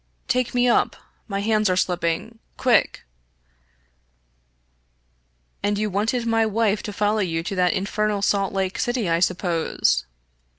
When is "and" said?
5.61-5.77